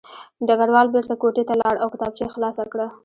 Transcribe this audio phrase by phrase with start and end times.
[0.47, 2.87] ډګروال بېرته کوټې ته لاړ او کتابچه یې خلاصه کړه